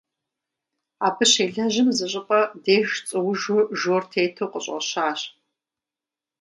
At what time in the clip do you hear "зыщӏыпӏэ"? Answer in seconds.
1.97-2.41